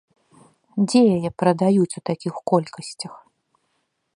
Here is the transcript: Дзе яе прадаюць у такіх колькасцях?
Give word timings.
Дзе 0.87 1.01
яе 1.17 1.29
прадаюць 1.41 1.97
у 1.99 2.03
такіх 2.11 2.33
колькасцях? 2.53 3.13